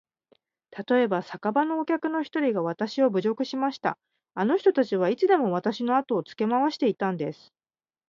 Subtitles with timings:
[0.71, 3.99] たとえば、酒場のお客の一人がわたしを侮辱しました。
[4.33, 7.53] あの人たちはいつでもわたしのあとをつけ廻していたんです。